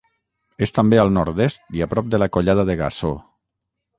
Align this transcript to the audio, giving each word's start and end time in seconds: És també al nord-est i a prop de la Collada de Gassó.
És 0.67 0.71
també 0.77 0.99
al 1.01 1.11
nord-est 1.17 1.77
i 1.79 1.85
a 1.85 1.89
prop 1.93 2.09
de 2.15 2.21
la 2.23 2.29
Collada 2.37 2.67
de 2.71 2.79
Gassó. 2.83 3.13